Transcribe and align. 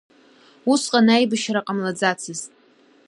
Усҟан 0.71 1.07
аибашьра 1.15 1.61
ҟамлаӡацызт. 1.65 2.49